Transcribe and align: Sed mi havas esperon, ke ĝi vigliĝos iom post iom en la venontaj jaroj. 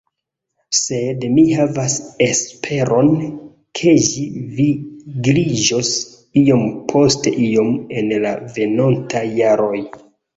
Sed 0.75 1.25
mi 1.33 1.41
havas 1.57 1.97
esperon, 2.27 3.11
ke 3.79 3.93
ĝi 4.05 4.23
vigliĝos 4.61 5.91
iom 6.43 6.63
post 6.93 7.29
iom 7.49 7.71
en 8.01 8.11
la 8.25 8.33
venontaj 8.57 9.23
jaroj. 9.41 9.83